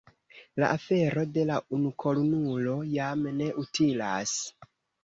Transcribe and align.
La 0.63 0.69
afero 0.77 1.25
de 1.35 1.45
la 1.51 1.59
unukornulo 1.79 2.75
jam 2.99 3.25
ne 3.39 3.53
utilas. 3.67 4.39